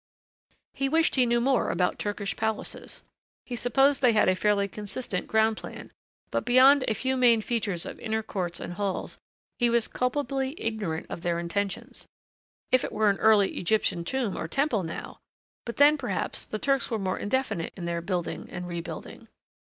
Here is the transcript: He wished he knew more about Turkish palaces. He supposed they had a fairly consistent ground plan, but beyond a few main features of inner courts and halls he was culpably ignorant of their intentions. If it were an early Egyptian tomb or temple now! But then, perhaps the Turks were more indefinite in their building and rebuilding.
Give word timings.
He 0.73 0.89
wished 0.89 1.13
he 1.13 1.27
knew 1.27 1.39
more 1.39 1.69
about 1.69 1.99
Turkish 1.99 2.35
palaces. 2.35 3.03
He 3.45 3.55
supposed 3.55 4.01
they 4.01 4.13
had 4.13 4.27
a 4.29 4.35
fairly 4.35 4.67
consistent 4.67 5.27
ground 5.27 5.57
plan, 5.57 5.91
but 6.31 6.43
beyond 6.43 6.83
a 6.87 6.95
few 6.95 7.15
main 7.15 7.39
features 7.41 7.85
of 7.85 7.99
inner 7.99 8.23
courts 8.23 8.59
and 8.59 8.73
halls 8.73 9.19
he 9.59 9.69
was 9.69 9.87
culpably 9.87 10.55
ignorant 10.59 11.05
of 11.11 11.21
their 11.21 11.37
intentions. 11.37 12.07
If 12.71 12.83
it 12.83 12.91
were 12.91 13.11
an 13.11 13.17
early 13.17 13.55
Egyptian 13.59 14.03
tomb 14.03 14.35
or 14.39 14.47
temple 14.47 14.81
now! 14.81 15.19
But 15.67 15.77
then, 15.77 15.99
perhaps 15.99 16.47
the 16.47 16.57
Turks 16.57 16.89
were 16.89 16.97
more 16.97 17.19
indefinite 17.19 17.71
in 17.77 17.85
their 17.85 18.01
building 18.01 18.49
and 18.49 18.67
rebuilding. 18.67 19.27